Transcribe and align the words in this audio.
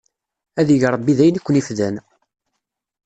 Ad 0.59 0.69
ig 0.75 0.83
Ṛebbi 0.93 1.13
d 1.17 1.19
ayen 1.23 1.39
i 1.39 1.41
ken-ifdan! 1.41 1.95